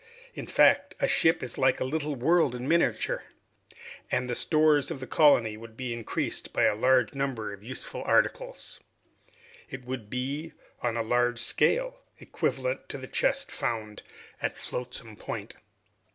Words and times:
In 0.33 0.47
fact, 0.47 0.95
a 0.99 1.07
ship 1.07 1.43
is 1.43 1.59
like 1.59 1.79
a 1.79 1.83
little 1.83 2.15
world 2.15 2.55
in 2.55 2.67
miniature, 2.67 3.23
and 4.09 4.27
the 4.27 4.33
stores 4.33 4.89
of 4.89 4.99
the 4.99 5.05
colony 5.05 5.55
would 5.57 5.77
be 5.77 5.93
increased 5.93 6.51
by 6.53 6.63
a 6.63 6.73
large 6.73 7.13
number 7.13 7.53
of 7.53 7.63
useful 7.63 8.01
articles. 8.03 8.79
It 9.69 9.85
would 9.85 10.09
be, 10.09 10.53
on 10.81 10.97
a 10.97 11.03
large 11.03 11.37
scale, 11.39 11.99
equivalent 12.17 12.89
to 12.89 12.97
the 12.97 13.07
chest 13.07 13.51
found 13.51 14.01
at 14.41 14.57
Flotsam 14.57 15.17
Point. 15.17 15.53